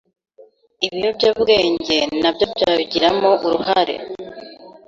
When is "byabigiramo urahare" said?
2.53-3.95